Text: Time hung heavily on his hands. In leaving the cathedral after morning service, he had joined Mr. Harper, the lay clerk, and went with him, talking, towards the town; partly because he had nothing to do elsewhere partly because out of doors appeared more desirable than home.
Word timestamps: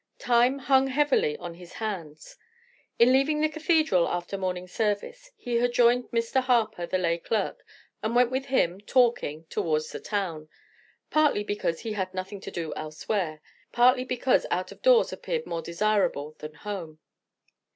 Time 0.17 0.57
hung 0.57 0.87
heavily 0.87 1.37
on 1.37 1.53
his 1.53 1.73
hands. 1.73 2.35
In 2.97 3.13
leaving 3.13 3.39
the 3.39 3.47
cathedral 3.47 4.07
after 4.07 4.35
morning 4.35 4.67
service, 4.67 5.29
he 5.37 5.57
had 5.57 5.73
joined 5.73 6.05
Mr. 6.09 6.41
Harper, 6.41 6.87
the 6.87 6.97
lay 6.97 7.19
clerk, 7.19 7.63
and 8.01 8.15
went 8.15 8.31
with 8.31 8.45
him, 8.45 8.81
talking, 8.81 9.43
towards 9.51 9.91
the 9.91 9.99
town; 9.99 10.49
partly 11.11 11.43
because 11.43 11.81
he 11.81 11.93
had 11.93 12.15
nothing 12.15 12.39
to 12.39 12.49
do 12.49 12.73
elsewhere 12.73 13.41
partly 13.71 14.03
because 14.03 14.47
out 14.49 14.71
of 14.71 14.81
doors 14.81 15.13
appeared 15.13 15.45
more 15.45 15.61
desirable 15.61 16.33
than 16.39 16.55
home. 16.55 16.97